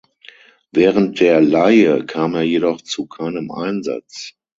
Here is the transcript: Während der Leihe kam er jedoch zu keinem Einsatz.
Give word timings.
Während 0.71 1.19
der 1.19 1.41
Leihe 1.41 2.03
kam 2.07 2.33
er 2.33 2.41
jedoch 2.41 2.81
zu 2.81 3.05
keinem 3.05 3.51
Einsatz. 3.51 4.33